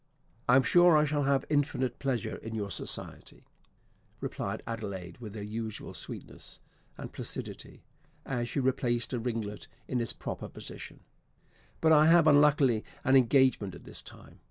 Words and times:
"I 0.49 0.55
am 0.55 0.63
sure 0.63 0.97
I 0.97 1.05
shall 1.05 1.25
have 1.25 1.45
infinite 1.47 1.99
pleasure 1.99 2.37
in 2.37 2.55
your 2.55 2.71
society," 2.71 3.45
replied 4.19 4.63
Adelaide, 4.65 5.19
with 5.19 5.35
her 5.35 5.43
usual 5.43 5.93
sweetness; 5.93 6.59
and 6.97 7.13
placidity, 7.13 7.83
as 8.25 8.49
she 8.49 8.59
replaced 8.59 9.13
a 9.13 9.19
ringlet 9.19 9.67
in 9.87 10.01
its 10.01 10.11
proper 10.13 10.47
position; 10.49 11.01
"but 11.81 11.91
I 11.91 12.07
have 12.07 12.25
unluckily 12.25 12.83
an 13.03 13.15
engagement 13.15 13.75
at 13.75 13.83
this 13.83 14.01
time. 14.01 14.39